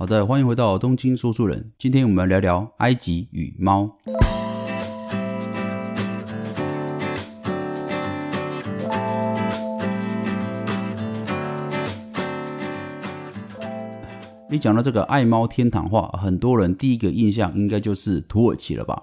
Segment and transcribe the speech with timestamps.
[0.00, 1.72] 好的，欢迎回到东京说书人。
[1.78, 3.98] 今天我们来聊聊埃及与猫。
[14.50, 19.02] 一讲到这个爱猫天堂话，很多人第一个印象应该就是土耳其了吧？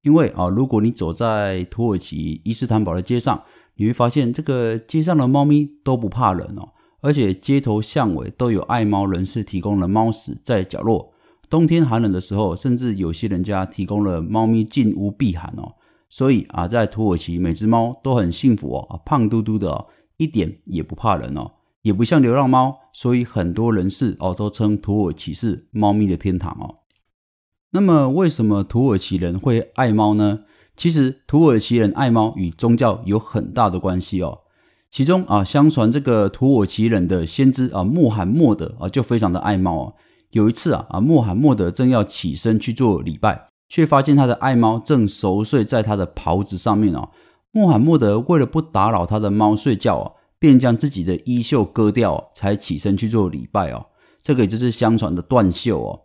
[0.00, 3.42] 因为啊，如果你走在土耳其伊斯坦堡的街上，
[3.74, 6.70] 你会发现这个街上的猫咪都不怕人哦。
[7.00, 11.12] 而且街头巷尾都有爱猫人士提供了猫屎在角落，
[11.48, 15.74] 冬天寒冷的时候，甚至有些人家提供了猫咪进屋避寒哦。
[16.08, 21.52] 所以啊，在土耳其每只猫都很幸福哦，胖嘟嘟的哦，一点也不怕人哦，
[21.82, 26.76] 也不像流浪猫，所以很多人士哦都称土耳其是猫咪的天堂哦。
[27.70, 30.40] 那么为什么土耳其人会爱猫呢？
[30.74, 34.40] 其实土耳其人爱猫与宗教有很大的关系哦。
[34.90, 39.92] 其中啊，相传这个土耳其人的先知啊，穆罕默德啊，就非常的爱猫啊。
[40.30, 47.10] 有一次啊，啊，穆罕默德正要起身去做礼拜，却发现他的爱猫正熟睡在他的袍子上面哦。
[47.52, 53.86] 穆罕默德为了不打扰他的猫睡觉啊，便将自己的衣袖割掉，才起身去做礼拜哦。
[54.22, 56.00] 这个也就是相传的断袖哦。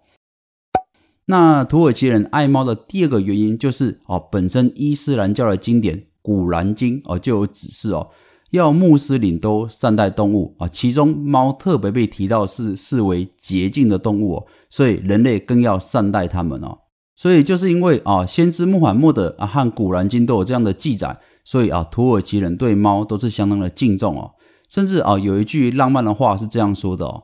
[1.26, 8.10] 那土耳其人爱猫的第二个原因就是哦，本身伊斯兰教的经典《古兰经》哦就有指示哦。
[8.54, 16.78] 要穆斯林都善待动物啊，其中猫特别被提到是视为洁净的动物哦，所以人类更要善待它们哦。
[17.16, 24.34] 所以就是因为啊，先知穆罕默德啊和古兰经都有这样的记载，所以啊，土耳其人对猫都是相当的敬重哦。
[24.70, 27.24] 甚至啊，有一句浪漫的话是这样说的哦：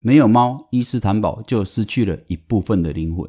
[0.00, 3.26] 没有猫，伊斯坦堡就失去了一部分的灵魂。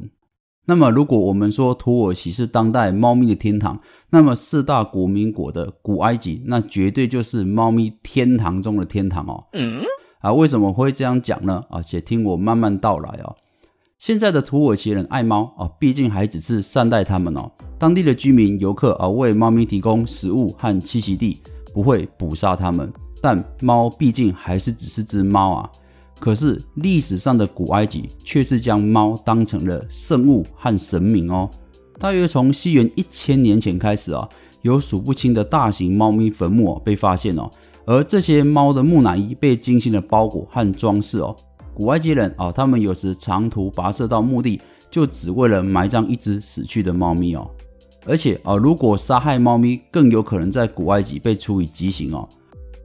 [0.66, 3.80] 那么，如果我们说土耳其是当代猫咪的天堂，
[4.12, 9.44] 那么四大古民国的古埃及，那绝对就是猫咪天堂中的天堂哦。
[9.54, 9.82] 嗯，
[10.20, 11.64] 啊，为什么会这样讲呢？
[11.70, 13.36] 啊，且听我慢慢道来哦。
[13.98, 17.52] 现在的土耳其人爱猫啊，毕竟还只是善待它们哦。
[17.80, 21.42] 当地的居民、游客啊，为猫咪提供食物和栖息地，
[21.74, 22.92] 不会捕杀它们。
[23.20, 25.70] 但猫毕竟还是只是只猫啊。
[26.22, 31.50] 可是历史上的古埃及却是将猫当成了圣物和神明哦。
[31.98, 34.30] 大约从西元一千年前开始啊，
[34.62, 37.50] 有数不清的大型猫咪坟墓被发现哦。
[37.86, 41.36] 而这些猫的木乃伊被精心的包裹和装饰哦。
[41.74, 44.62] 古埃及人啊，他们有时长途跋涉到墓地，
[44.92, 47.50] 就只为了埋葬一只死去的猫咪哦。
[48.06, 52.30] 而且啊，如果杀害猫咪，更有可能在古埃及被处以极刑哦。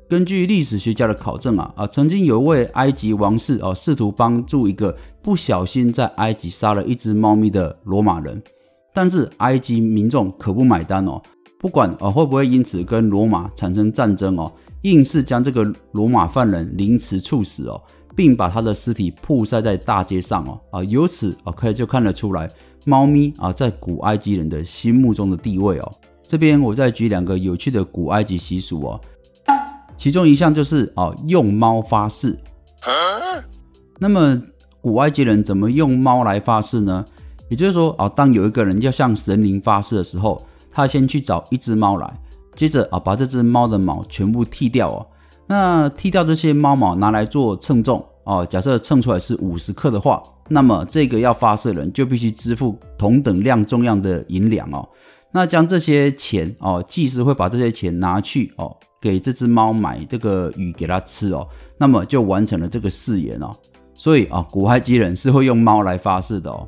[0.08, 8.40] 根据历史学家的考证啊啊，曾经有一位埃及王室啊，试图帮助一个不小心在埃及杀了一只猫咪的罗马人，
[8.94, 11.20] 但是埃及民众可不买单哦，
[11.58, 14.52] 不管啊会不会因此跟罗马产生战争哦，
[14.82, 17.82] 硬是将这个罗马犯人凌迟处死哦，
[18.14, 22.48] 并把他的尸体曝晒在大街上哦啊，由此啊可以就看得出来，
[22.84, 25.92] 猫咪啊在古埃及人的心目中的地位哦。
[26.28, 29.00] 这边我再举两个有趣的古埃及习俗哦。
[29.96, 32.38] 其中一项就是啊，用猫发誓。
[33.98, 34.40] 那么
[34.80, 37.04] 古埃及人怎么用猫来发誓呢？
[37.48, 42.20] 也就是说啊，当有一个人要向神灵发誓的时候，他先去找一只猫来，
[42.54, 45.06] 接着啊，把这只猫的毛全部剃掉哦。
[45.46, 48.44] 那剃掉这些猫毛拿来做称重哦。
[48.44, 54.86] 假设称出来是五十克的话，那么这个要发誓人就必须支付同等量重量的银两哦。
[55.32, 58.76] 那将这些钱哦，祭司会把这些钱拿去哦。
[59.00, 61.46] 给这只猫买这个鱼给它吃哦，
[61.78, 63.54] 那么就完成了这个誓言哦。
[63.94, 66.66] 所以啊，古埃及人是会用猫来发誓的哦。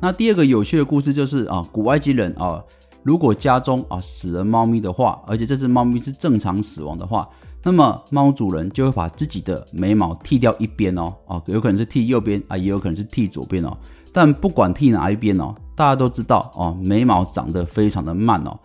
[0.00, 2.62] 那第二个有趣的故事就是啊，古埃及人啊，
[3.02, 7.26] 如果家中啊死了猫咪的话，而且这只猫咪是正常死亡的话，
[7.64, 13.76] 那么猫主人就会把自己的眉毛剃掉一边哦，啊，有可能是剃右边啊，也有可能是剃左边哦。
[14.12, 18.58] 但不管剃哪一边哦，大家都知道哦，眉毛长得非常的慢哦。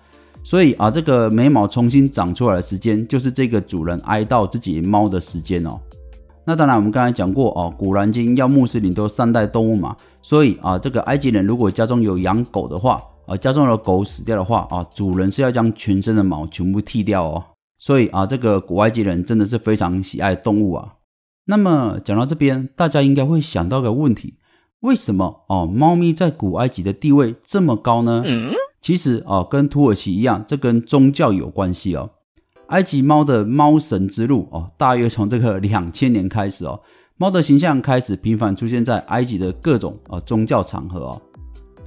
[0.43, 5.79] 所以啊，这个眉毛重新长出来的时间，就是这个主人哀悼自己猫的时间哦。
[6.45, 9.95] 那当然，我们刚才讲过哦，《古兰经》要穆斯林都善待动物嘛。
[10.21, 17.41] 所以啊，这个埃及人如果家中有养狗的话，啊，家中的狗死掉的话啊，主人是要将全身的毛全部剃掉哦。
[17.79, 20.95] 所以啊，这个古埃及人真的是非常喜爱动物啊。
[21.45, 24.35] 那么讲到这边，大家应该会想到个问题：
[24.81, 28.21] 为什么哦，猫咪在古埃及的地位这么高呢？
[28.83, 32.09] 其实啊，跟土耳其一样，这跟宗教有关系哦。
[32.67, 36.81] 埃及猫的猫神之路哦，大约从这个两千年开始哦，
[37.15, 41.21] 猫的形象开始频繁出现在埃及的各种啊宗教场合哦。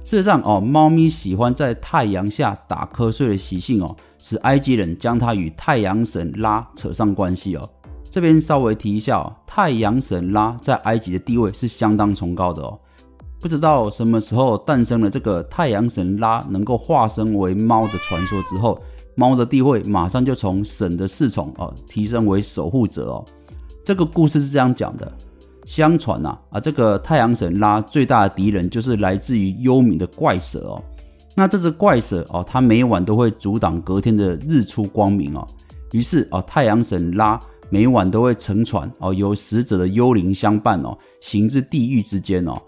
[0.03, 7.69] 事实上哦，猫咪喜欢在太阳下打瞌睡的习性哦，使埃及人将它与太阳神拉扯上关系哦。
[8.09, 12.79] 这边稍微提一下哦，太阳神拉在埃及的地位是相当崇高的哦。
[13.39, 18.81] 不知道什么时候诞生了这个太阳神拉能够化身为猫的传说之后，
[19.15, 23.25] 猫的地位马上就从神的侍从哦提升为守护者哦。
[23.83, 25.11] 这个故事是这样讲的：
[25.65, 30.83] 相传呐啊，这个太阳神拉最大的敌人就是来自于幽冥的怪蛇哦。
[31.35, 35.47] 那这只怪蛇哦，它每晚都会阻挡隔天的日出光明哦。
[35.91, 42.59] 于是哦，太阳神拉每晚都会乘船哦，由死者的幽灵相伴哦，行至地狱之间哦。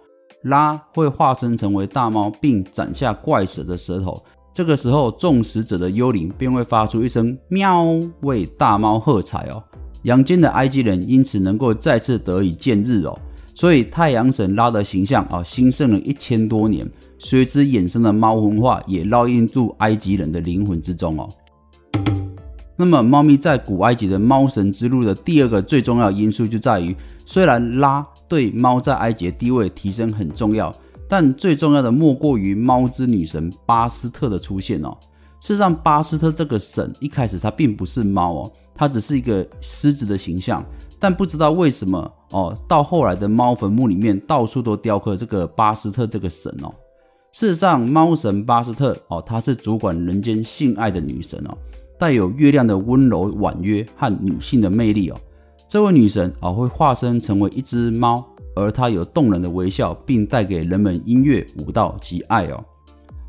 [0.43, 4.21] 拉会化身成为大猫，并斩下怪蛇的舌头。
[4.53, 7.85] 这个时候，众死者的幽灵便会发出一声喵，
[8.21, 9.63] 为大猫喝彩哦。
[10.03, 13.17] 阳间的埃及人因此能够再次得以见日哦。
[13.53, 21.29] 所以，太阳神拉的形象啊，兴盛了一千多年，随之衍生的猫文化也烙印入埃及人的灵魂之中哦。
[22.77, 26.95] 那么，猫咪在古埃及的猫神之路的第二个最重要因素就在于，
[27.25, 30.73] 虽然拉对猫在埃及地位提升很重要，
[31.07, 34.95] 但最重要的莫过于猫之女神巴斯特的出现哦。
[35.41, 40.63] 事实上，巴斯特这个神一开始它并不是猫哦，它只是一个狮子的形象。
[41.01, 46.69] 但不知道为什么哦，到后来的猫坟墓里面到处都雕刻这个巴斯特这个神哦。
[47.31, 51.57] 事实上，猫神巴斯特哦，她是主管人间性爱的女神哦。
[51.97, 55.17] 带有月亮的温柔婉约和女性的魅力哦，
[55.69, 58.25] 这位女神啊会化身成为一只猫，
[58.55, 62.65] 而她有动人的微笑，并带给人们音乐、舞蹈及爱哦。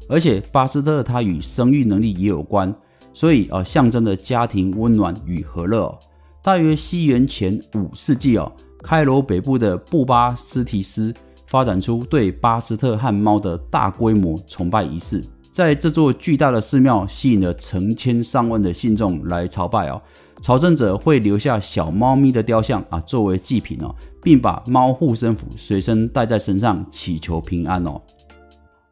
[0.09, 2.75] 而且巴斯特她与生育能力也有关，
[3.13, 5.95] 所以啊象征着家庭温暖与和乐。
[6.43, 8.51] 大约西元前五世纪哦，
[8.83, 11.13] 开罗北部的布巴斯提斯
[11.47, 15.23] 发展出对巴斯特和猫的大规模崇拜仪式。
[15.53, 20.01] 在这座巨大的寺庙，吸引了成千上万的信众来朝拜哦。
[20.41, 28.01] 朝圣者会留下小猫咪的雕像啊，作为祭品哦，并把猫护身符随身带在身上，祈求平安哦。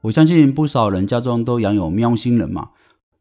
[0.02, 2.68] 我相信不少人家中都养有喵星人嘛，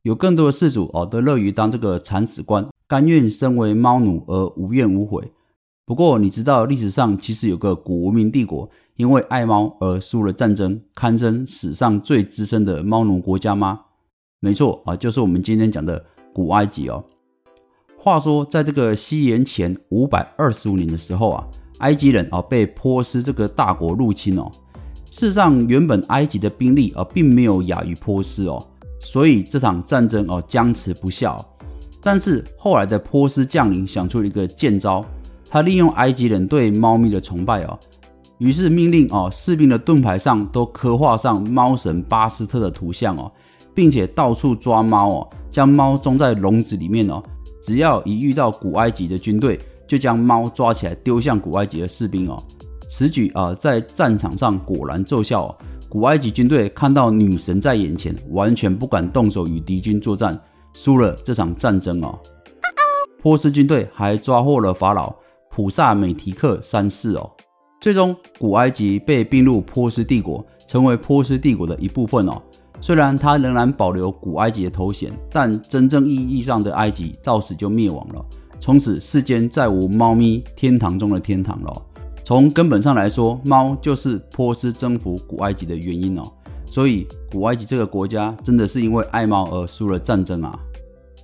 [0.01, 5.31] 有更多的事主哦，都乐于当这个铲屎官，甘愿身为猫奴而无怨无悔。
[5.85, 8.69] 不过，你知道历史上其实有个古文明帝国？
[8.97, 13.81] 因为爱猫而输了战争，堪称史上最资深的猫奴国家吗？
[14.41, 17.05] 没错啊，就是我们今天讲的古埃及哦。
[17.99, 21.43] 话说，在这个西元前五百二十五年的时候啊，
[21.79, 24.49] 埃及人啊被波斯这个大国入侵哦。
[25.09, 28.65] 事实上，原本埃及的兵力啊并没有亚于波斯哦，
[28.99, 31.37] 所以这场战争哦僵持不下。
[31.99, 35.03] 但是后来的波斯将领想出了一个剑招，
[35.49, 37.77] 他利用埃及人对猫咪的崇拜哦。
[38.37, 43.29] 于是命令哦，士兵的盾牌上都刻画上猫神巴斯特的图像哦，
[43.73, 47.21] 并且到处抓猫哦，将猫装在笼子里面哦。
[47.67, 52.41] 只要一遇到古埃及的军队，就将猫抓起来丢向古埃及的士兵哦。
[52.87, 55.57] 此举啊，在战场上果然奏效哦。
[55.89, 60.39] 古埃及军队看到女神在眼前，完全不敢动手与敌军作战，
[60.73, 62.17] 输了这场战争哦。
[63.21, 65.13] 波斯军队还抓获了法老
[65.51, 67.29] 普萨美提克三世哦。
[67.81, 72.41] 最终，古埃及被并入波斯帝国，成为波斯帝国的一部分哦。
[72.79, 78.25] 虽然它仍然保留古埃及的头衔，但真正意义上的埃及到此就灭亡了。
[78.59, 81.81] 从此，世间再无猫咪天堂中的天堂了。
[82.23, 86.23] 从根本上来说，猫就是波斯征服古埃及的原因哦。
[86.65, 90.59] 所以，古埃及这个国家真的是因为爱猫而输了战争啊。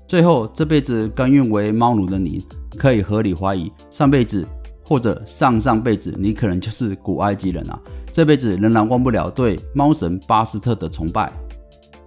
[0.07, 2.45] 最后，这辈子甘愿为猫奴的你，
[2.77, 4.47] 可以合理怀疑上辈子。
[4.85, 7.79] 或者上上辈子你可能就是古埃及人啊，
[8.11, 11.31] 这辈子仍然忘不了对猫神巴斯特的崇拜。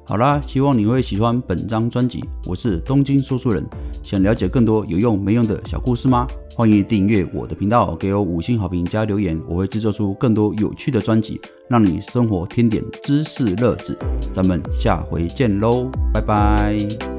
[0.08, 2.24] 好啦，希望你会喜欢本张专辑。
[2.44, 3.66] 我是东京说书人，
[4.04, 6.24] 想了解更多有用没用的小故事吗？
[6.54, 13.98] 欢迎订阅我的频道，给我五星好评加留言，我会制作出更多有趣的专辑，让你生活添点知识乐子。
[14.32, 17.15] 咱们下回见喽，拜拜。